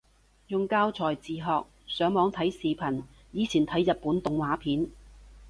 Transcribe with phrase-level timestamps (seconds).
[0.47, 4.89] 用教材自學，上網睇視頻，以前睇日本動畫片